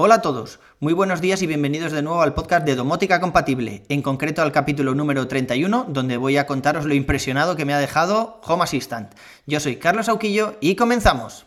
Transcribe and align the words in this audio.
Hola 0.00 0.14
a 0.14 0.22
todos, 0.22 0.60
muy 0.78 0.92
buenos 0.92 1.20
días 1.20 1.42
y 1.42 1.48
bienvenidos 1.48 1.90
de 1.90 2.02
nuevo 2.02 2.22
al 2.22 2.32
podcast 2.32 2.64
de 2.64 2.76
Domótica 2.76 3.20
Compatible, 3.20 3.82
en 3.88 4.00
concreto 4.00 4.42
al 4.42 4.52
capítulo 4.52 4.94
número 4.94 5.26
31, 5.26 5.86
donde 5.88 6.16
voy 6.16 6.36
a 6.36 6.46
contaros 6.46 6.84
lo 6.84 6.94
impresionado 6.94 7.56
que 7.56 7.64
me 7.64 7.74
ha 7.74 7.80
dejado 7.80 8.40
Home 8.46 8.62
Assistant. 8.62 9.12
Yo 9.48 9.58
soy 9.58 9.74
Carlos 9.74 10.08
Auquillo 10.08 10.54
y 10.60 10.76
comenzamos. 10.76 11.46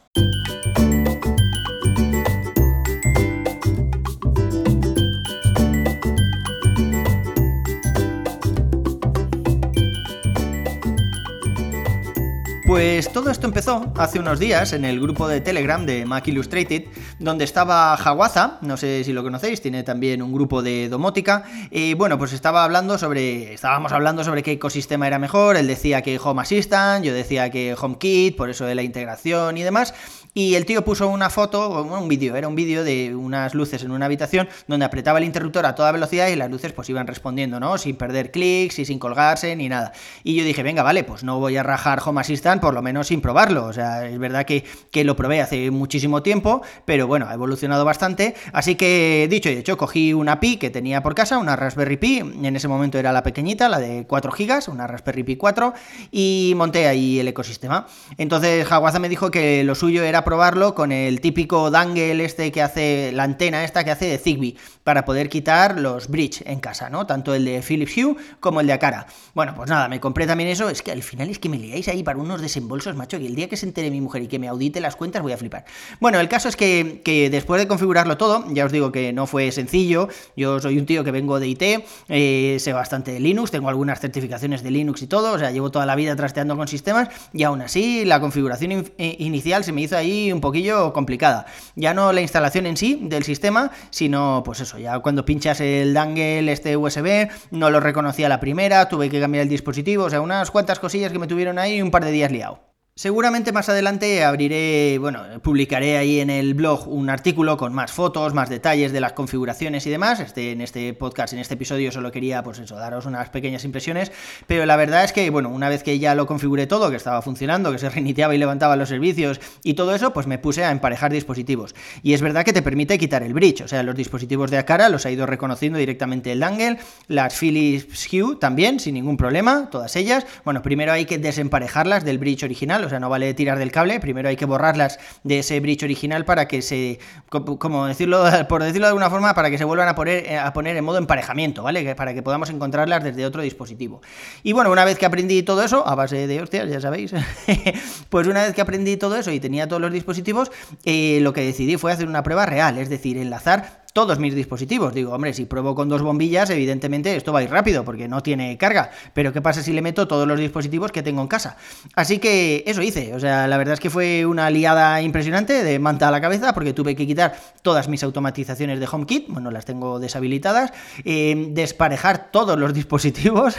Pues 12.71 13.11
todo 13.11 13.31
esto 13.31 13.47
empezó 13.47 13.91
hace 13.97 14.17
unos 14.17 14.39
días 14.39 14.71
en 14.71 14.85
el 14.85 15.01
grupo 15.01 15.27
de 15.27 15.41
Telegram 15.41 15.85
de 15.85 16.05
Mac 16.05 16.25
Illustrated, 16.29 16.85
donde 17.19 17.43
estaba 17.43 17.93
Hawaza, 17.95 18.59
no 18.61 18.77
sé 18.77 19.03
si 19.03 19.11
lo 19.11 19.23
conocéis, 19.23 19.61
tiene 19.61 19.83
también 19.83 20.21
un 20.21 20.31
grupo 20.31 20.61
de 20.61 20.87
domótica, 20.87 21.43
y 21.69 21.95
bueno, 21.95 22.17
pues 22.17 22.31
estaba 22.31 22.63
hablando 22.63 22.97
sobre, 22.97 23.55
estábamos 23.55 23.91
hablando 23.91 24.23
sobre 24.23 24.41
qué 24.41 24.53
ecosistema 24.53 25.05
era 25.05 25.19
mejor, 25.19 25.57
él 25.57 25.67
decía 25.67 26.01
que 26.01 26.17
Home 26.17 26.43
Assistant, 26.43 27.03
yo 27.03 27.13
decía 27.13 27.49
que 27.49 27.75
HomeKit, 27.77 28.37
por 28.37 28.49
eso 28.49 28.63
de 28.63 28.75
la 28.75 28.83
integración 28.83 29.57
y 29.57 29.63
demás, 29.63 29.93
y 30.33 30.55
el 30.55 30.65
tío 30.65 30.83
puso 30.83 31.09
una 31.09 31.29
foto, 31.29 31.83
un 31.83 32.07
vídeo, 32.07 32.35
era 32.35 32.47
un 32.47 32.55
vídeo 32.55 32.83
de 32.83 33.13
unas 33.15 33.53
luces 33.53 33.83
en 33.83 33.91
una 33.91 34.05
habitación 34.05 34.47
donde 34.67 34.85
apretaba 34.85 35.19
el 35.19 35.25
interruptor 35.25 35.65
a 35.65 35.75
toda 35.75 35.91
velocidad 35.91 36.27
y 36.29 36.35
las 36.35 36.49
luces 36.49 36.71
pues 36.71 36.89
iban 36.89 37.07
respondiendo, 37.07 37.59
¿no? 37.59 37.77
Sin 37.77 37.95
perder 37.97 38.31
clics 38.31 38.79
y 38.79 38.85
sin 38.85 38.97
colgarse 38.97 39.55
ni 39.55 39.67
nada. 39.67 39.91
Y 40.23 40.35
yo 40.35 40.43
dije, 40.43 40.63
venga, 40.63 40.83
vale, 40.83 41.03
pues 41.03 41.23
no 41.23 41.39
voy 41.39 41.57
a 41.57 41.63
rajar 41.63 42.01
Home 42.05 42.21
Assistant 42.21 42.61
por 42.61 42.73
lo 42.73 42.81
menos 42.81 43.07
sin 43.07 43.21
probarlo. 43.21 43.65
O 43.65 43.73
sea, 43.73 44.07
es 44.07 44.17
verdad 44.17 44.45
que, 44.45 44.63
que 44.91 45.03
lo 45.03 45.15
probé 45.15 45.41
hace 45.41 45.69
muchísimo 45.71 46.23
tiempo, 46.23 46.61
pero 46.85 47.07
bueno, 47.07 47.27
ha 47.27 47.33
evolucionado 47.33 47.83
bastante. 47.83 48.35
Así 48.53 48.75
que, 48.75 49.27
dicho 49.29 49.49
y 49.49 49.57
hecho, 49.57 49.77
cogí 49.77 50.13
una 50.13 50.39
Pi 50.39 50.57
que 50.57 50.69
tenía 50.69 51.03
por 51.03 51.13
casa, 51.13 51.37
una 51.37 51.55
Raspberry 51.55 51.97
Pi, 51.97 52.19
en 52.19 52.55
ese 52.55 52.67
momento 52.67 52.97
era 52.97 53.11
la 53.11 53.23
pequeñita, 53.23 53.67
la 53.67 53.79
de 53.79 54.05
4 54.07 54.31
GB, 54.31 54.71
una 54.71 54.87
Raspberry 54.87 55.23
Pi 55.23 55.35
4, 55.35 55.73
y 56.11 56.53
monté 56.55 56.87
ahí 56.87 57.19
el 57.19 57.27
ecosistema. 57.27 57.85
Entonces, 58.17 58.65
Jaguaza 58.65 58.99
me 58.99 59.09
dijo 59.09 59.29
que 59.29 59.63
lo 59.63 59.75
suyo 59.75 60.03
era 60.03 60.20
probarlo 60.23 60.75
con 60.75 60.91
el 60.91 61.21
típico 61.21 61.71
dangle 61.71 62.23
este 62.23 62.51
que 62.51 62.61
hace, 62.61 63.11
la 63.13 63.23
antena 63.23 63.63
esta 63.63 63.83
que 63.83 63.91
hace 63.91 64.05
de 64.05 64.17
Zigbee, 64.17 64.55
para 64.83 65.05
poder 65.05 65.29
quitar 65.29 65.79
los 65.79 66.07
bridge 66.07 66.43
en 66.45 66.59
casa, 66.59 66.89
¿no? 66.89 67.05
Tanto 67.05 67.33
el 67.33 67.45
de 67.45 67.61
Philips 67.61 67.97
Hue 67.97 68.15
como 68.39 68.61
el 68.61 68.67
de 68.67 68.73
Akara. 68.73 69.07
Bueno, 69.33 69.53
pues 69.55 69.69
nada, 69.69 69.87
me 69.87 69.99
compré 69.99 70.27
también 70.27 70.49
eso, 70.49 70.69
es 70.69 70.81
que 70.81 70.91
al 70.91 71.03
final 71.03 71.29
es 71.29 71.39
que 71.39 71.49
me 71.49 71.57
liáis 71.57 71.87
ahí 71.87 72.03
para 72.03 72.19
unos 72.19 72.41
desembolsos, 72.41 72.95
macho, 72.95 73.17
y 73.17 73.27
el 73.27 73.35
día 73.35 73.47
que 73.49 73.57
se 73.57 73.65
entere 73.65 73.91
mi 73.91 74.01
mujer 74.01 74.23
y 74.23 74.27
que 74.27 74.39
me 74.39 74.47
audite 74.47 74.81
las 74.81 74.95
cuentas 74.95 75.21
voy 75.21 75.33
a 75.33 75.37
flipar. 75.37 75.65
Bueno, 75.99 76.19
el 76.19 76.27
caso 76.29 76.49
es 76.49 76.55
que, 76.55 77.01
que 77.03 77.29
después 77.29 77.61
de 77.61 77.67
configurarlo 77.67 78.17
todo, 78.17 78.45
ya 78.49 78.65
os 78.65 78.71
digo 78.71 78.91
que 78.91 79.13
no 79.13 79.27
fue 79.27 79.51
sencillo, 79.51 80.09
yo 80.35 80.59
soy 80.59 80.77
un 80.77 80.85
tío 80.85 81.03
que 81.03 81.11
vengo 81.11 81.39
de 81.39 81.47
IT, 81.47 81.61
eh, 82.09 82.57
sé 82.59 82.73
bastante 82.73 83.11
de 83.11 83.19
Linux, 83.19 83.51
tengo 83.51 83.69
algunas 83.69 83.99
certificaciones 83.99 84.63
de 84.63 84.71
Linux 84.71 85.01
y 85.01 85.07
todo, 85.07 85.33
o 85.33 85.39
sea, 85.39 85.51
llevo 85.51 85.71
toda 85.71 85.85
la 85.85 85.95
vida 85.95 86.15
trasteando 86.15 86.57
con 86.57 86.67
sistemas 86.67 87.09
y 87.33 87.43
aún 87.43 87.61
así 87.61 88.05
la 88.05 88.19
configuración 88.19 88.91
eh, 88.97 89.15
inicial 89.19 89.63
se 89.63 89.71
me 89.71 89.81
hizo 89.81 89.97
ahí 89.97 90.31
un 90.31 90.41
poquillo 90.41 90.93
complicada. 90.93 91.45
Ya 91.75 91.93
no 91.93 92.11
la 92.11 92.21
instalación 92.21 92.65
en 92.65 92.77
sí 92.77 92.99
del 93.01 93.23
sistema, 93.23 93.71
sino 93.89 94.41
pues 94.45 94.59
eso, 94.59 94.70
ya 94.77 94.99
cuando 94.99 95.25
pinchas 95.25 95.61
el 95.61 95.93
dangle 95.93 96.51
este 96.51 96.77
USB, 96.77 97.29
no 97.51 97.69
lo 97.69 97.79
reconocía 97.79 98.29
la 98.29 98.39
primera, 98.39 98.87
tuve 98.87 99.09
que 99.09 99.19
cambiar 99.19 99.43
el 99.43 99.49
dispositivo, 99.49 100.05
o 100.05 100.09
sea, 100.09 100.21
unas 100.21 100.51
cuantas 100.51 100.79
cosillas 100.79 101.11
que 101.11 101.19
me 101.19 101.27
tuvieron 101.27 101.59
ahí 101.59 101.81
un 101.81 101.91
par 101.91 102.05
de 102.05 102.11
días 102.11 102.31
liado. 102.31 102.70
Seguramente 103.01 103.51
más 103.51 103.67
adelante 103.67 104.23
abriré, 104.23 104.99
bueno, 104.99 105.23
publicaré 105.41 105.97
ahí 105.97 106.19
en 106.19 106.29
el 106.29 106.53
blog 106.53 106.87
un 106.87 107.09
artículo 107.09 107.57
con 107.57 107.73
más 107.73 107.91
fotos, 107.91 108.35
más 108.35 108.47
detalles 108.47 108.91
de 108.91 109.01
las 109.01 109.13
configuraciones 109.13 109.87
y 109.87 109.89
demás. 109.89 110.19
Este, 110.19 110.51
en 110.51 110.61
este 110.61 110.93
podcast, 110.93 111.33
en 111.33 111.39
este 111.39 111.55
episodio, 111.55 111.91
solo 111.91 112.11
quería, 112.11 112.43
pues 112.43 112.63
daros 112.69 113.07
unas 113.07 113.29
pequeñas 113.29 113.65
impresiones. 113.65 114.11
Pero 114.45 114.67
la 114.67 114.75
verdad 114.75 115.03
es 115.03 115.13
que, 115.13 115.31
bueno, 115.31 115.49
una 115.49 115.67
vez 115.67 115.81
que 115.81 115.97
ya 115.97 116.13
lo 116.13 116.27
configuré 116.27 116.67
todo, 116.67 116.91
que 116.91 116.95
estaba 116.95 117.23
funcionando, 117.23 117.71
que 117.71 117.79
se 117.79 117.89
reiniciaba 117.89 118.35
y 118.35 118.37
levantaba 118.37 118.75
los 118.75 118.89
servicios 118.89 119.41
y 119.63 119.73
todo 119.73 119.95
eso, 119.95 120.13
pues 120.13 120.27
me 120.27 120.37
puse 120.37 120.63
a 120.63 120.69
emparejar 120.69 121.11
dispositivos. 121.11 121.73
Y 122.03 122.13
es 122.13 122.21
verdad 122.21 122.45
que 122.45 122.53
te 122.53 122.61
permite 122.61 122.99
quitar 122.99 123.23
el 123.23 123.33
bridge, 123.33 123.61
o 123.61 123.67
sea, 123.67 123.81
los 123.81 123.95
dispositivos 123.95 124.51
de 124.51 124.59
Acara 124.59 124.89
los 124.89 125.07
ha 125.07 125.11
ido 125.11 125.25
reconociendo 125.25 125.79
directamente 125.79 126.31
el 126.33 126.41
dangle, 126.41 126.77
las 127.07 127.33
Philips 127.33 128.07
Hue 128.13 128.35
también, 128.35 128.79
sin 128.79 128.93
ningún 128.93 129.17
problema, 129.17 129.71
todas 129.71 129.95
ellas. 129.95 130.27
Bueno, 130.45 130.61
primero 130.61 130.91
hay 130.93 131.05
que 131.05 131.17
desemparejarlas 131.17 132.05
del 132.05 132.19
bridge 132.19 132.43
original 132.43 132.90
sea, 132.91 132.99
no 132.99 133.09
vale 133.09 133.33
tirar 133.33 133.57
del 133.57 133.71
cable, 133.71 133.99
primero 133.99 134.29
hay 134.29 134.35
que 134.35 134.45
borrarlas 134.45 134.99
de 135.23 135.39
ese 135.39 135.59
bridge 135.59 135.83
original 135.83 136.25
para 136.25 136.47
que 136.47 136.61
se, 136.61 136.99
como 137.29 137.87
decirlo, 137.87 138.23
por 138.49 138.63
decirlo 138.63 138.87
de 138.87 138.89
alguna 138.89 139.09
forma, 139.09 139.33
para 139.33 139.49
que 139.49 139.57
se 139.57 139.63
vuelvan 139.63 139.87
a 139.87 139.95
poner, 139.95 140.25
eh, 140.25 140.37
a 140.37 140.53
poner 140.53 140.77
en 140.77 140.83
modo 140.83 140.97
emparejamiento, 140.97 141.63
¿vale? 141.63 141.95
Para 141.95 142.13
que 142.13 142.21
podamos 142.21 142.49
encontrarlas 142.49 143.03
desde 143.03 143.25
otro 143.25 143.41
dispositivo. 143.41 144.01
Y 144.43 144.53
bueno, 144.53 144.71
una 144.71 144.85
vez 144.85 144.97
que 144.97 145.05
aprendí 145.05 145.43
todo 145.43 145.63
eso, 145.63 145.87
a 145.87 145.95
base 145.95 146.27
de 146.27 146.41
hostias, 146.41 146.69
ya 146.69 146.79
sabéis, 146.79 147.13
pues 148.09 148.27
una 148.27 148.43
vez 148.43 148.53
que 148.53 148.61
aprendí 148.61 148.97
todo 148.97 149.15
eso 149.15 149.31
y 149.31 149.39
tenía 149.39 149.67
todos 149.67 149.81
los 149.81 149.91
dispositivos, 149.91 150.51
eh, 150.85 151.19
lo 151.21 151.33
que 151.33 151.41
decidí 151.41 151.77
fue 151.77 151.91
hacer 151.91 152.07
una 152.07 152.23
prueba 152.23 152.45
real, 152.45 152.77
es 152.77 152.89
decir, 152.89 153.17
enlazar 153.17 153.80
todos 153.93 154.19
mis 154.19 154.33
dispositivos. 154.33 154.93
Digo, 154.93 155.13
hombre, 155.13 155.33
si 155.33 155.45
pruebo 155.45 155.75
con 155.75 155.89
dos 155.89 156.01
bombillas, 156.01 156.49
evidentemente 156.49 157.15
esto 157.15 157.33
va 157.33 157.39
a 157.39 157.43
ir 157.43 157.49
rápido 157.49 157.83
porque 157.83 158.07
no 158.07 158.21
tiene 158.23 158.57
carga. 158.57 158.91
Pero 159.13 159.33
¿qué 159.33 159.41
pasa 159.41 159.61
si 159.61 159.73
le 159.73 159.81
meto 159.81 160.07
todos 160.07 160.27
los 160.27 160.39
dispositivos 160.39 160.91
que 160.91 161.03
tengo 161.03 161.21
en 161.21 161.27
casa? 161.27 161.57
Así 161.95 162.19
que 162.19 162.63
eso 162.65 162.81
hice. 162.81 163.13
O 163.13 163.19
sea, 163.19 163.47
la 163.47 163.57
verdad 163.57 163.73
es 163.73 163.79
que 163.79 163.89
fue 163.89 164.25
una 164.25 164.49
liada 164.49 165.01
impresionante 165.01 165.63
de 165.63 165.79
manta 165.79 166.07
a 166.07 166.11
la 166.11 166.21
cabeza 166.21 166.53
porque 166.53 166.73
tuve 166.73 166.95
que 166.95 167.05
quitar 167.05 167.35
todas 167.61 167.87
mis 167.87 168.03
automatizaciones 168.03 168.79
de 168.79 168.87
HomeKit. 168.89 169.27
Bueno, 169.27 169.51
las 169.51 169.65
tengo 169.65 169.99
deshabilitadas. 169.99 170.71
Eh, 171.03 171.47
desparejar 171.49 172.31
todos 172.31 172.57
los 172.57 172.73
dispositivos. 172.73 173.55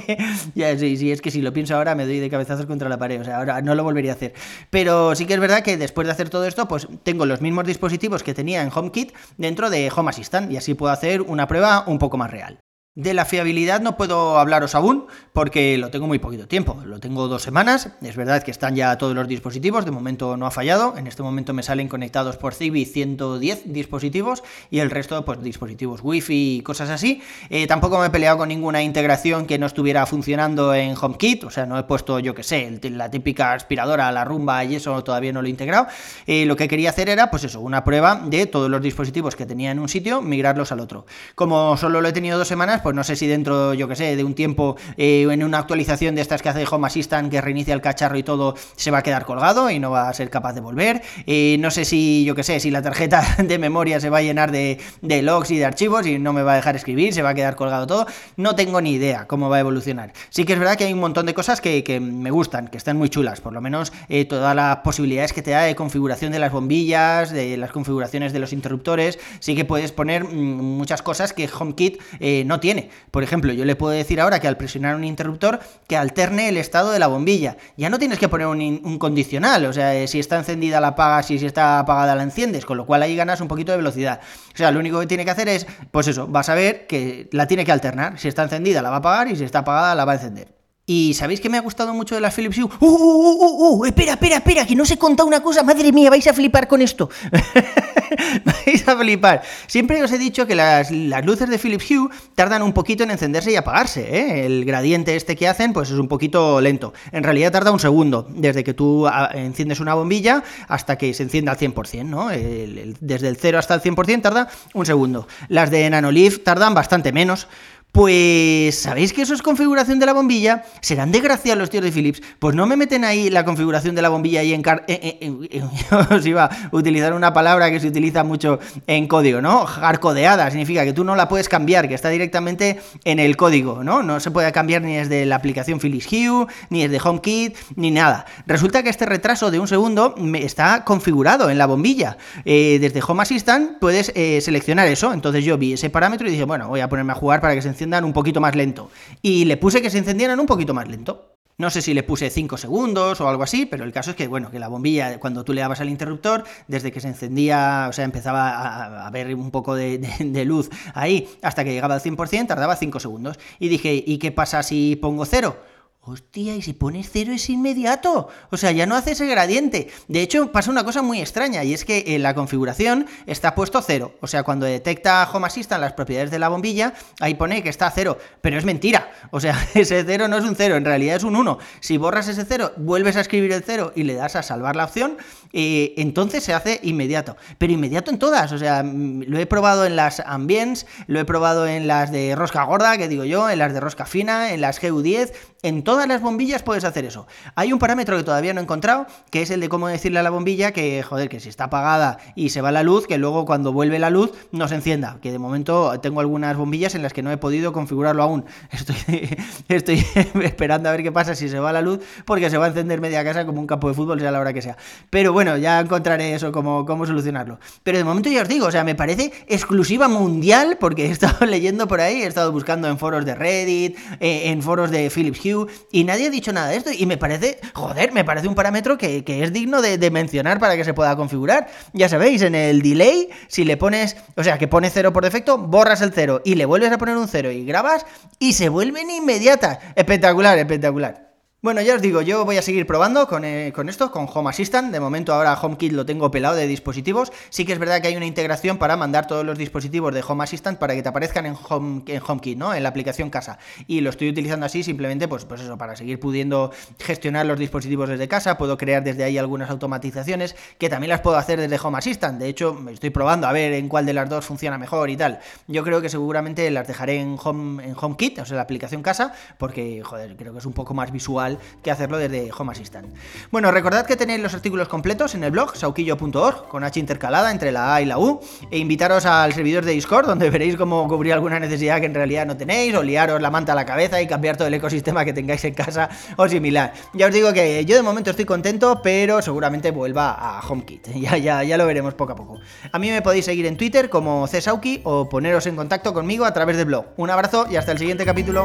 ya, 0.54 0.76
sí, 0.78 0.96
sí, 0.96 1.12
es 1.12 1.20
que 1.20 1.30
si 1.30 1.42
lo 1.42 1.52
pienso 1.52 1.76
ahora 1.76 1.94
me 1.94 2.06
doy 2.06 2.20
de 2.20 2.30
cabezazos 2.30 2.66
contra 2.66 2.88
la 2.88 2.98
pared. 2.98 3.20
O 3.20 3.24
sea, 3.24 3.38
ahora 3.38 3.60
no 3.60 3.74
lo 3.74 3.84
volvería 3.84 4.12
a 4.12 4.14
hacer. 4.14 4.32
Pero 4.70 5.14
sí 5.14 5.26
que 5.26 5.34
es 5.34 5.40
verdad 5.40 5.62
que 5.62 5.76
después 5.76 6.06
de 6.06 6.12
hacer 6.12 6.30
todo 6.30 6.46
esto, 6.46 6.66
pues 6.68 6.88
tengo 7.02 7.26
los 7.26 7.40
mismos 7.40 7.66
dispositivos 7.66 8.22
que 8.22 8.34
tenía 8.34 8.62
en 8.62 8.70
HomeKit 8.74 9.12
dentro 9.36 9.70
de 9.70 9.73
de 9.74 9.92
Home 9.94 10.10
Assistant 10.10 10.50
y 10.50 10.56
así 10.56 10.74
puedo 10.74 10.92
hacer 10.92 11.20
una 11.22 11.46
prueba 11.46 11.84
un 11.86 11.98
poco 11.98 12.16
más 12.16 12.30
real. 12.30 12.58
De 12.96 13.12
la 13.12 13.24
fiabilidad 13.24 13.80
no 13.80 13.96
puedo 13.96 14.38
hablaros 14.38 14.76
aún 14.76 15.08
porque 15.32 15.76
lo 15.78 15.90
tengo 15.90 16.06
muy 16.06 16.20
poquito 16.20 16.46
tiempo, 16.46 16.80
lo 16.86 17.00
tengo 17.00 17.26
dos 17.26 17.42
semanas, 17.42 17.90
es 18.00 18.14
verdad 18.14 18.44
que 18.44 18.52
están 18.52 18.76
ya 18.76 18.96
todos 18.98 19.16
los 19.16 19.26
dispositivos, 19.26 19.84
de 19.84 19.90
momento 19.90 20.36
no 20.36 20.46
ha 20.46 20.52
fallado, 20.52 20.96
en 20.96 21.08
este 21.08 21.24
momento 21.24 21.52
me 21.52 21.64
salen 21.64 21.88
conectados 21.88 22.36
por 22.36 22.54
Zigbee 22.54 22.84
110 22.84 23.72
dispositivos 23.72 24.44
y 24.70 24.78
el 24.78 24.92
resto 24.92 25.24
pues 25.24 25.42
dispositivos 25.42 26.02
wifi 26.04 26.58
y 26.58 26.62
cosas 26.62 26.88
así, 26.88 27.20
eh, 27.50 27.66
tampoco 27.66 27.98
me 27.98 28.06
he 28.06 28.10
peleado 28.10 28.38
con 28.38 28.48
ninguna 28.48 28.80
integración 28.80 29.46
que 29.46 29.58
no 29.58 29.66
estuviera 29.66 30.06
funcionando 30.06 30.72
en 30.72 30.94
HomeKit, 30.96 31.42
o 31.42 31.50
sea 31.50 31.66
no 31.66 31.76
he 31.76 31.82
puesto 31.82 32.20
yo 32.20 32.32
que 32.32 32.44
sé, 32.44 32.78
la 32.80 33.10
típica 33.10 33.54
aspiradora, 33.54 34.12
la 34.12 34.24
rumba 34.24 34.62
y 34.62 34.76
eso 34.76 35.02
todavía 35.02 35.32
no 35.32 35.42
lo 35.42 35.48
he 35.48 35.50
integrado, 35.50 35.88
eh, 36.28 36.46
lo 36.46 36.54
que 36.54 36.68
quería 36.68 36.90
hacer 36.90 37.08
era 37.08 37.28
pues 37.28 37.42
eso, 37.42 37.58
una 37.60 37.82
prueba 37.82 38.22
de 38.24 38.46
todos 38.46 38.70
los 38.70 38.80
dispositivos 38.80 39.34
que 39.34 39.46
tenía 39.46 39.72
en 39.72 39.80
un 39.80 39.88
sitio, 39.88 40.22
migrarlos 40.22 40.70
al 40.70 40.78
otro. 40.78 41.06
Como 41.34 41.76
solo 41.76 42.00
lo 42.00 42.06
he 42.06 42.12
tenido 42.12 42.38
dos 42.38 42.46
semanas, 42.46 42.82
pues 42.84 42.94
no 42.94 43.02
sé 43.02 43.16
si 43.16 43.26
dentro, 43.26 43.72
yo 43.72 43.88
que 43.88 43.96
sé, 43.96 44.14
de 44.14 44.22
un 44.22 44.34
tiempo, 44.34 44.76
eh, 44.98 45.26
en 45.28 45.42
una 45.42 45.58
actualización 45.58 46.14
de 46.14 46.20
estas 46.20 46.42
que 46.42 46.50
hace 46.50 46.66
Home 46.70 46.86
Assistant, 46.86 47.30
que 47.30 47.40
reinicia 47.40 47.72
el 47.72 47.80
cacharro 47.80 48.18
y 48.18 48.22
todo, 48.22 48.54
se 48.76 48.90
va 48.90 48.98
a 48.98 49.02
quedar 49.02 49.24
colgado 49.24 49.70
y 49.70 49.78
no 49.78 49.90
va 49.90 50.10
a 50.10 50.12
ser 50.12 50.28
capaz 50.28 50.52
de 50.52 50.60
volver. 50.60 51.00
Eh, 51.26 51.56
no 51.60 51.70
sé 51.70 51.86
si, 51.86 52.24
yo 52.26 52.34
que 52.34 52.42
sé, 52.42 52.60
si 52.60 52.70
la 52.70 52.82
tarjeta 52.82 53.24
de 53.42 53.58
memoria 53.58 54.00
se 54.00 54.10
va 54.10 54.18
a 54.18 54.22
llenar 54.22 54.52
de, 54.52 54.78
logs 55.00 55.50
y 55.50 55.56
de 55.56 55.64
archivos 55.64 56.06
y 56.06 56.18
no 56.18 56.34
me 56.34 56.42
va 56.42 56.52
a 56.52 56.56
dejar 56.56 56.76
escribir, 56.76 57.14
se 57.14 57.22
va 57.22 57.30
a 57.30 57.34
quedar 57.34 57.56
colgado 57.56 57.86
todo. 57.86 58.06
No 58.36 58.54
tengo 58.54 58.82
ni 58.82 58.92
idea 58.92 59.26
cómo 59.26 59.48
va 59.48 59.56
a 59.56 59.60
evolucionar. 59.60 60.12
Sí 60.28 60.44
que 60.44 60.52
es 60.52 60.58
verdad 60.58 60.76
que 60.76 60.84
hay 60.84 60.92
un 60.92 61.00
montón 61.00 61.24
de 61.24 61.32
cosas 61.32 61.62
que, 61.62 62.00
me 62.00 62.30
gustan, 62.30 62.68
que 62.68 62.76
están 62.76 62.98
muy 62.98 63.08
chulas, 63.08 63.40
por 63.40 63.54
lo 63.54 63.62
menos 63.62 63.94
eh, 64.10 64.26
todas 64.26 64.54
las 64.54 64.76
posibilidades 64.78 65.32
que 65.32 65.40
te 65.40 65.52
da 65.52 65.62
de 65.62 65.74
configuración 65.74 66.32
de 66.32 66.38
las 66.38 66.52
bombillas, 66.52 67.30
de 67.30 67.56
las 67.56 67.70
configuraciones 67.72 68.34
de 68.34 68.40
los 68.40 68.52
interruptores, 68.52 69.18
sí 69.40 69.54
que 69.54 69.64
puedes 69.64 69.90
poner 69.90 70.24
mm, 70.24 70.28
muchas 70.28 71.00
cosas 71.00 71.32
que 71.32 71.48
HomeKit 71.48 72.02
no 72.44 72.60
tiene. 72.60 72.73
Por 73.10 73.22
ejemplo, 73.22 73.52
yo 73.52 73.64
le 73.64 73.76
puedo 73.76 73.92
decir 73.92 74.20
ahora 74.20 74.40
que 74.40 74.48
al 74.48 74.56
presionar 74.56 74.96
un 74.96 75.04
interruptor 75.04 75.60
que 75.86 75.96
alterne 75.96 76.48
el 76.48 76.56
estado 76.56 76.90
de 76.92 76.98
la 76.98 77.06
bombilla. 77.06 77.56
Ya 77.76 77.90
no 77.90 77.98
tienes 77.98 78.18
que 78.18 78.28
poner 78.28 78.46
un, 78.46 78.98
condicional, 78.98 79.66
o 79.66 79.72
sea, 79.72 79.94
eh, 79.94 80.06
si 80.06 80.18
está 80.18 80.36
encendida 80.36 80.80
la 80.80 80.88
apagas 80.88 81.30
y 81.30 81.38
si 81.38 81.46
está 81.46 81.78
apagada 81.78 82.14
la 82.14 82.22
enciendes, 82.22 82.64
con 82.64 82.76
lo 82.76 82.86
cual 82.86 83.02
ahí 83.02 83.16
ganas 83.16 83.40
un 83.40 83.48
poquito 83.48 83.72
de 83.72 83.78
velocidad. 83.78 84.20
O 84.52 84.56
sea, 84.56 84.70
lo 84.70 84.80
único 84.80 85.00
que 85.00 85.06
tiene 85.06 85.24
que 85.24 85.30
hacer 85.30 85.48
es, 85.48 85.66
pues 85.90 86.08
eso, 86.08 86.26
vas 86.26 86.48
a 86.48 86.54
ver 86.54 86.86
que 86.86 87.28
la 87.32 87.46
tiene 87.46 87.64
que 87.64 87.72
alternar. 87.72 88.18
Si 88.18 88.28
está 88.28 88.42
encendida 88.42 88.82
la 88.82 88.90
va 88.90 88.96
a 88.96 88.98
apagar 88.98 89.28
y 89.28 89.36
si 89.36 89.44
está 89.44 89.60
apagada 89.60 89.94
la 89.94 90.04
va 90.04 90.12
a 90.12 90.16
encender. 90.16 90.63
Y 90.86 91.14
¿sabéis 91.14 91.40
que 91.40 91.48
me 91.48 91.56
ha 91.56 91.62
gustado 91.62 91.94
mucho 91.94 92.14
de 92.14 92.20
las 92.20 92.34
Philips 92.34 92.58
Hue? 92.58 92.64
¡Uh, 92.64 92.86
uh, 92.86 92.88
uh, 92.88 93.36
uh! 93.40 93.80
uh! 93.80 93.84
Espera, 93.86 94.12
espera, 94.12 94.36
espera, 94.36 94.66
que 94.66 94.76
no 94.76 94.82
os 94.82 94.90
he 94.90 94.98
una 95.24 95.42
cosa. 95.42 95.62
Madre 95.62 95.92
mía, 95.92 96.10
vais 96.10 96.26
a 96.26 96.34
flipar 96.34 96.68
con 96.68 96.82
esto. 96.82 97.08
vais 98.44 98.86
a 98.86 98.94
flipar. 98.94 99.42
Siempre 99.66 100.02
os 100.02 100.12
he 100.12 100.18
dicho 100.18 100.46
que 100.46 100.54
las, 100.54 100.90
luces 100.90 101.48
de 101.48 101.58
Philips 101.58 101.90
Hue 101.90 102.10
tardan 102.34 102.60
un 102.60 102.74
poquito 102.74 103.02
en 103.02 103.12
encenderse 103.12 103.50
y 103.50 103.56
apagarse. 103.56 104.02
¿eh? 104.02 104.44
El 104.44 104.66
gradiente 104.66 105.16
este 105.16 105.36
que 105.36 105.48
hacen, 105.48 105.72
pues 105.72 105.88
es 105.88 105.98
un 105.98 106.06
poquito 106.06 106.60
lento. 106.60 106.92
En 107.12 107.22
realidad 107.22 107.50
tarda 107.50 107.70
un 107.70 107.80
segundo, 107.80 108.26
desde 108.28 108.62
que 108.62 108.74
tú 108.74 109.06
ah, 109.06 109.30
enciendes 109.32 109.80
una 109.80 109.94
bombilla 109.94 110.44
hasta 110.68 110.98
que 110.98 111.14
se 111.14 111.22
encienda 111.22 111.52
al 111.52 111.58
100%, 111.58 112.04
¿no? 112.04 112.28
desde 112.28 113.28
el 113.28 113.36
0 113.38 113.58
hasta 113.58 113.74
el 113.74 113.80
100% 113.80 114.20
tarda 114.20 114.48
un 114.74 114.84
segundo. 114.84 115.28
Las 115.48 115.70
de 115.70 115.88
Nanolive 115.88 116.36
tardan 116.40 116.74
bastante 116.74 117.10
menos. 117.10 117.48
Pues, 117.94 118.76
¿sabéis 118.76 119.12
que 119.12 119.22
eso 119.22 119.34
es 119.34 119.40
configuración 119.40 120.00
de 120.00 120.06
la 120.06 120.12
bombilla? 120.12 120.64
¿Serán 120.80 121.12
desgraciados 121.12 121.60
los 121.60 121.70
tíos 121.70 121.84
de 121.84 121.92
Philips? 121.92 122.20
Pues 122.40 122.56
no 122.56 122.66
me 122.66 122.76
meten 122.76 123.04
ahí 123.04 123.30
la 123.30 123.44
configuración 123.44 123.94
de 123.94 124.02
la 124.02 124.08
bombilla 124.08 124.42
y 124.42 124.52
en... 124.52 124.62
Car 124.62 124.84
eh, 124.88 125.20
eh, 125.20 125.48
eh, 125.48 125.62
os 126.10 126.26
iba 126.26 126.46
a 126.46 126.68
utilizar 126.72 127.12
una 127.12 127.32
palabra 127.32 127.70
que 127.70 127.78
se 127.78 127.86
utiliza 127.86 128.24
mucho 128.24 128.58
en 128.88 129.06
código, 129.06 129.40
¿no? 129.40 129.64
Hardcodeada, 129.64 130.50
significa 130.50 130.82
que 130.82 130.92
tú 130.92 131.04
no 131.04 131.14
la 131.14 131.28
puedes 131.28 131.48
cambiar, 131.48 131.86
que 131.86 131.94
está 131.94 132.08
directamente 132.08 132.80
en 133.04 133.20
el 133.20 133.36
código, 133.36 133.84
¿no? 133.84 134.02
No 134.02 134.18
se 134.18 134.32
puede 134.32 134.50
cambiar 134.50 134.82
ni 134.82 134.96
desde 134.96 135.24
la 135.24 135.36
aplicación 135.36 135.78
Philips 135.78 136.08
Hue, 136.10 136.48
ni 136.70 136.88
desde 136.88 137.08
HomeKit, 137.08 137.56
ni 137.76 137.92
nada. 137.92 138.26
Resulta 138.48 138.82
que 138.82 138.88
este 138.88 139.06
retraso 139.06 139.52
de 139.52 139.60
un 139.60 139.68
segundo 139.68 140.16
está 140.34 140.82
configurado 140.82 141.48
en 141.48 141.58
la 141.58 141.66
bombilla. 141.66 142.16
desde 142.44 143.00
Home 143.06 143.22
Assistant 143.22 143.78
puedes 143.78 144.12
seleccionar 144.44 144.88
eso, 144.88 145.12
entonces 145.12 145.44
yo 145.44 145.56
vi 145.58 145.74
ese 145.74 145.90
parámetro 145.90 146.26
y 146.26 146.32
dije, 146.32 146.42
bueno, 146.42 146.66
voy 146.66 146.80
a 146.80 146.88
ponerme 146.88 147.12
a 147.12 147.14
jugar 147.14 147.40
para 147.40 147.54
que 147.54 147.62
se 147.62 147.68
encienda 147.68 147.83
un 147.84 148.12
poquito 148.12 148.40
más 148.40 148.54
lento. 148.54 148.90
Y 149.22 149.44
le 149.44 149.56
puse 149.56 149.82
que 149.82 149.90
se 149.90 149.98
encendieran 149.98 150.40
un 150.40 150.46
poquito 150.46 150.74
más 150.74 150.88
lento. 150.88 151.34
No 151.56 151.70
sé 151.70 151.82
si 151.82 151.94
le 151.94 152.02
puse 152.02 152.30
5 152.30 152.56
segundos 152.56 153.20
o 153.20 153.28
algo 153.28 153.44
así, 153.44 153.64
pero 153.64 153.84
el 153.84 153.92
caso 153.92 154.10
es 154.10 154.16
que, 154.16 154.26
bueno, 154.26 154.50
que 154.50 154.58
la 154.58 154.66
bombilla, 154.66 155.20
cuando 155.20 155.44
tú 155.44 155.52
le 155.52 155.60
dabas 155.60 155.80
al 155.80 155.88
interruptor, 155.88 156.42
desde 156.66 156.90
que 156.90 157.00
se 157.00 157.06
encendía, 157.06 157.86
o 157.88 157.92
sea, 157.92 158.04
empezaba 158.04 159.06
a, 159.06 159.10
ver 159.10 159.32
un 159.36 159.52
poco 159.52 159.76
de, 159.76 159.98
de, 159.98 160.44
luz 160.44 160.68
ahí, 160.94 161.28
hasta 161.42 161.62
que 161.62 161.72
llegaba 161.72 161.94
al 161.94 162.00
100%, 162.00 162.48
tardaba 162.48 162.74
5 162.74 162.98
segundos. 162.98 163.38
Y 163.60 163.68
dije, 163.68 164.02
¿y 164.04 164.18
qué 164.18 164.32
pasa 164.32 164.64
si 164.64 164.96
pongo 164.96 165.24
0? 165.24 165.56
Hostia, 166.06 166.54
y 166.54 166.60
si 166.60 166.74
pones 166.74 167.08
cero 167.10 167.32
es 167.32 167.48
inmediato. 167.48 168.28
O 168.50 168.58
sea, 168.58 168.72
ya 168.72 168.84
no 168.84 168.94
hace 168.94 169.12
ese 169.12 169.26
gradiente. 169.26 169.88
De 170.06 170.20
hecho, 170.20 170.52
pasa 170.52 170.70
una 170.70 170.84
cosa 170.84 171.00
muy 171.00 171.18
extraña 171.18 171.64
y 171.64 171.72
es 171.72 171.86
que 171.86 172.04
en 172.08 172.22
la 172.22 172.34
configuración 172.34 173.06
está 173.24 173.54
puesto 173.54 173.80
cero. 173.80 174.12
O 174.20 174.26
sea, 174.26 174.42
cuando 174.42 174.66
detecta 174.66 175.26
Home 175.32 175.46
Assistant 175.46 175.80
las 175.80 175.94
propiedades 175.94 176.30
de 176.30 176.38
la 176.38 176.50
bombilla, 176.50 176.92
ahí 177.20 177.34
pone 177.36 177.62
que 177.62 177.70
está 177.70 177.90
cero. 177.90 178.18
Pero 178.42 178.58
es 178.58 178.66
mentira. 178.66 179.10
O 179.30 179.40
sea, 179.40 179.56
ese 179.74 180.04
cero 180.04 180.28
no 180.28 180.36
es 180.36 180.44
un 180.44 180.56
cero, 180.56 180.76
en 180.76 180.84
realidad 180.84 181.16
es 181.16 181.24
un 181.24 181.36
1. 181.36 181.58
Si 181.80 181.96
borras 181.96 182.28
ese 182.28 182.44
cero, 182.44 182.72
vuelves 182.76 183.16
a 183.16 183.22
escribir 183.22 183.52
el 183.52 183.62
cero 183.64 183.90
y 183.96 184.02
le 184.02 184.12
das 184.12 184.36
a 184.36 184.42
salvar 184.42 184.76
la 184.76 184.84
opción, 184.84 185.16
eh, 185.54 185.94
entonces 185.96 186.44
se 186.44 186.52
hace 186.52 186.80
inmediato. 186.82 187.38
Pero 187.56 187.72
inmediato 187.72 188.10
en 188.10 188.18
todas. 188.18 188.52
O 188.52 188.58
sea, 188.58 188.82
mm, 188.82 189.22
lo 189.26 189.38
he 189.38 189.46
probado 189.46 189.86
en 189.86 189.96
las 189.96 190.20
ambients, 190.20 190.86
lo 191.06 191.18
he 191.18 191.24
probado 191.24 191.66
en 191.66 191.86
las 191.86 192.12
de 192.12 192.36
rosca 192.36 192.62
gorda, 192.64 192.98
que 192.98 193.08
digo 193.08 193.24
yo, 193.24 193.48
en 193.48 193.58
las 193.58 193.72
de 193.72 193.80
rosca 193.80 194.04
fina, 194.04 194.52
en 194.52 194.60
las 194.60 194.82
GU10 194.82 195.32
en 195.64 195.82
todas 195.82 196.06
las 196.06 196.20
bombillas 196.20 196.62
puedes 196.62 196.84
hacer 196.84 197.06
eso. 197.06 197.26
Hay 197.54 197.72
un 197.72 197.78
parámetro 197.78 198.16
que 198.18 198.22
todavía 198.22 198.52
no 198.52 198.60
he 198.60 198.62
encontrado, 198.62 199.06
que 199.30 199.40
es 199.40 199.50
el 199.50 199.60
de 199.60 199.70
cómo 199.70 199.88
decirle 199.88 200.18
a 200.18 200.22
la 200.22 200.28
bombilla 200.28 200.72
que, 200.72 201.02
joder, 201.02 201.30
que 201.30 201.40
si 201.40 201.48
está 201.48 201.64
apagada 201.64 202.18
y 202.34 202.50
se 202.50 202.60
va 202.60 202.70
la 202.70 202.82
luz, 202.82 203.06
que 203.06 203.16
luego 203.16 203.46
cuando 203.46 203.72
vuelve 203.72 203.98
la 203.98 204.10
luz 204.10 204.32
no 204.52 204.68
se 204.68 204.74
encienda. 204.74 205.16
Que 205.22 205.32
de 205.32 205.38
momento 205.38 205.98
tengo 206.00 206.20
algunas 206.20 206.54
bombillas 206.56 206.94
en 206.94 207.02
las 207.02 207.14
que 207.14 207.22
no 207.22 207.32
he 207.32 207.38
podido 207.38 207.72
configurarlo 207.72 208.22
aún. 208.22 208.44
Estoy, 209.68 210.04
esperando 210.42 210.90
a 210.90 210.92
ver 210.92 211.02
qué 211.02 211.10
pasa 211.10 211.34
si 211.34 211.48
se 211.48 211.58
va 211.58 211.72
la 211.72 211.80
luz, 211.80 212.00
porque 212.26 212.50
se 212.50 212.58
va 212.58 212.66
a 212.66 212.68
encender 212.68 213.00
media 213.00 213.24
casa 213.24 213.46
como 213.46 213.58
un 213.58 213.66
campo 213.66 213.88
de 213.88 213.94
fútbol, 213.94 214.20
sea 214.20 214.30
la 214.30 214.40
hora 214.40 214.52
que 214.52 214.60
sea. 214.60 214.76
Pero 215.08 215.32
bueno, 215.32 215.56
ya 215.56 215.80
encontraré 215.80 216.34
eso, 216.34 216.52
cómo, 216.52 216.84
cómo 216.84 217.06
solucionarlo. 217.06 217.58
Pero 217.82 217.96
de 217.96 218.04
momento 218.04 218.28
ya 218.28 218.42
os 218.42 218.48
digo, 218.48 218.66
o 218.66 218.70
sea, 218.70 218.84
me 218.84 218.94
parece 218.94 219.32
exclusiva 219.46 220.08
mundial, 220.08 220.76
porque 220.78 221.06
he 221.06 221.10
estado 221.10 221.46
leyendo 221.46 221.88
por 221.88 222.02
ahí, 222.02 222.22
he 222.22 222.26
estado 222.26 222.52
buscando 222.52 222.86
en 222.86 222.98
foros 222.98 223.24
de 223.24 223.34
Reddit, 223.34 223.96
eh, 224.20 224.50
en 224.50 224.60
foros 224.60 224.90
de 224.90 225.08
Philips 225.08 225.42
Hue 225.42 225.53
y 225.90 226.04
nadie 226.04 226.26
ha 226.26 226.30
dicho 226.30 226.52
nada 226.52 226.68
de 226.68 226.76
esto. 226.76 226.90
Y 226.92 227.06
me 227.06 227.16
parece, 227.16 227.58
joder, 227.74 228.12
me 228.12 228.24
parece 228.24 228.48
un 228.48 228.54
parámetro 228.54 228.98
que, 228.98 229.24
es 229.26 229.52
digno 229.52 229.82
de, 229.82 230.10
mencionar 230.10 230.58
para 230.58 230.76
que 230.76 230.84
se 230.84 230.94
pueda 230.94 231.16
configurar. 231.16 231.68
Ya 231.92 232.08
sabéis, 232.08 232.42
en 232.42 232.54
el 232.54 232.82
delay, 232.82 233.28
si 233.48 233.64
le 233.64 233.76
pones, 233.76 234.16
o 234.36 234.44
sea, 234.44 234.58
que 234.58 234.68
pone 234.68 234.90
cero 234.90 235.12
por 235.12 235.24
defecto, 235.24 235.58
borras 235.58 236.00
el 236.02 236.12
cero 236.12 236.40
y 236.44 236.54
le 236.54 236.64
vuelves 236.64 236.92
a 236.92 236.98
poner 236.98 237.16
un 237.16 237.28
cero 237.28 237.50
y 237.50 237.64
grabas 237.64 238.06
y 238.38 238.52
se 238.52 238.68
vuelven 238.68 239.10
inmediatas. 239.10 239.78
Espectacular, 239.96 240.58
espectacular. 240.58 241.33
Bueno, 241.64 241.80
ya 241.80 241.94
os 241.94 242.02
digo, 242.02 242.20
yo 242.20 242.44
voy 242.44 242.58
a 242.58 242.62
seguir 242.62 242.86
probando 242.86 243.26
eh, 243.42 243.72
con, 243.74 243.88
esto, 243.88 244.10
con 244.10 244.28
Home 244.30 244.50
Assistant. 244.50 244.92
De 244.92 245.00
momento 245.00 245.32
ahora 245.32 245.58
HomeKit 245.58 245.92
lo 245.92 246.04
tengo 246.04 246.30
pelado 246.30 246.56
de 246.56 246.66
dispositivos. 246.66 247.32
Sí 247.48 247.64
que 247.64 247.72
es 247.72 247.78
verdad 247.78 248.02
que 248.02 248.08
hay 248.08 248.16
una 248.18 248.26
integración 248.26 248.76
para 248.76 248.98
mandar 248.98 249.26
todos 249.26 249.46
los 249.46 249.56
dispositivos 249.56 250.12
de 250.12 250.22
Home 250.28 250.44
Assistant 250.44 250.78
para 250.78 250.94
que 250.94 251.02
te 251.02 251.08
aparezcan 251.08 251.46
en, 251.46 251.56
Home, 251.70 252.02
en 252.06 252.20
HomeKit, 252.22 252.58
¿no? 252.58 252.74
En 252.74 252.82
la 252.82 252.90
aplicación 252.90 253.30
casa. 253.30 253.56
Y 253.86 254.02
lo 254.02 254.10
estoy 254.10 254.28
utilizando 254.28 254.66
así 254.66 254.82
simplemente, 254.82 255.26
pues, 255.26 255.46
pues 255.46 255.62
eso, 255.62 255.78
para 255.78 255.96
seguir 255.96 256.20
pudiendo 256.20 256.70
gestionar 256.98 257.46
los 257.46 257.58
dispositivos 257.58 258.10
desde 258.10 258.28
casa. 258.28 258.58
Puedo 258.58 258.76
crear 258.76 259.02
desde 259.02 259.24
ahí 259.24 259.38
algunas 259.38 259.70
automatizaciones 259.70 260.56
que 260.76 260.90
también 260.90 261.08
las 261.08 261.22
puedo 261.22 261.38
hacer 261.38 261.58
desde 261.58 261.78
Home 261.82 261.96
Assistant. 261.96 262.38
De 262.38 262.48
hecho, 262.48 262.74
me 262.74 262.92
estoy 262.92 263.08
probando 263.08 263.46
a 263.46 263.52
ver 263.52 263.72
en 263.72 263.88
cuál 263.88 264.04
de 264.04 264.12
las 264.12 264.28
dos 264.28 264.44
funciona 264.44 264.76
mejor 264.76 265.08
y 265.08 265.16
tal. 265.16 265.40
Yo 265.66 265.82
creo 265.82 266.02
que 266.02 266.10
seguramente 266.10 266.70
las 266.70 266.86
dejaré 266.86 267.20
en, 267.20 267.38
Home, 267.42 267.82
en 267.82 267.96
HomeKit, 267.98 268.40
o 268.40 268.44
sea, 268.44 268.56
la 268.56 268.64
aplicación 268.64 269.00
casa, 269.00 269.32
porque, 269.56 270.02
joder, 270.04 270.36
creo 270.36 270.52
que 270.52 270.58
es 270.58 270.66
un 270.66 270.74
poco 270.74 270.92
más 270.92 271.10
visual 271.10 271.53
que 271.82 271.90
hacerlo 271.90 272.18
desde 272.18 272.50
Home 272.56 272.72
Assistant. 272.72 273.14
Bueno, 273.50 273.70
recordad 273.70 274.06
que 274.06 274.16
tenéis 274.16 274.40
los 274.40 274.54
artículos 274.54 274.88
completos 274.88 275.34
en 275.34 275.44
el 275.44 275.50
blog 275.50 275.76
sauquillo.org, 275.76 276.68
con 276.68 276.84
H 276.84 277.00
intercalada 277.00 277.50
entre 277.50 277.72
la 277.72 277.94
A 277.94 278.02
y 278.02 278.06
la 278.06 278.18
U, 278.18 278.40
e 278.70 278.78
invitaros 278.78 279.26
al 279.26 279.52
servidor 279.52 279.84
de 279.84 279.92
Discord, 279.92 280.26
donde 280.26 280.50
veréis 280.54 280.76
cómo 280.76 281.06
cubrir 281.08 281.32
alguna 281.32 281.60
necesidad 281.60 282.00
que 282.00 282.06
en 282.06 282.14
realidad 282.14 282.46
no 282.46 282.56
tenéis, 282.56 282.94
o 282.94 283.02
liaros 283.02 283.40
la 283.40 283.50
manta 283.50 283.72
a 283.72 283.74
la 283.74 283.86
cabeza 283.86 284.20
y 284.20 284.26
cambiar 284.26 284.56
todo 284.56 284.68
el 284.68 284.74
ecosistema 284.74 285.24
que 285.24 285.32
tengáis 285.32 285.64
en 285.64 285.74
casa 285.74 286.08
o 286.36 286.48
similar. 286.48 286.92
Ya 287.12 287.26
os 287.26 287.34
digo 287.34 287.52
que 287.52 287.84
yo 287.84 287.96
de 287.96 288.02
momento 288.02 288.30
estoy 288.30 288.44
contento, 288.44 289.00
pero 289.02 289.42
seguramente 289.42 289.90
vuelva 289.90 290.32
a 290.32 290.60
HomeKit. 290.60 291.08
Ya, 291.24 291.38
ya, 291.38 291.62
ya 291.62 291.78
lo 291.78 291.86
veremos 291.86 292.12
poco 292.14 292.32
a 292.32 292.36
poco. 292.36 292.58
A 292.92 292.98
mí 292.98 293.10
me 293.10 293.22
podéis 293.22 293.46
seguir 293.46 293.64
en 293.64 293.78
Twitter 293.78 294.10
como 294.10 294.46
CSauki 294.46 295.00
o 295.04 295.28
poneros 295.28 295.66
en 295.66 295.76
contacto 295.76 296.12
conmigo 296.12 296.44
a 296.44 296.52
través 296.52 296.76
del 296.76 296.86
blog. 296.86 297.06
Un 297.16 297.30
abrazo 297.30 297.66
y 297.70 297.76
hasta 297.76 297.92
el 297.92 297.98
siguiente 297.98 298.26
capítulo. 298.26 298.64